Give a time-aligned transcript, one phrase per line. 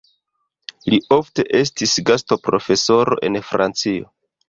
[0.93, 4.15] Li ofte estis gastoprofesoro en Francio.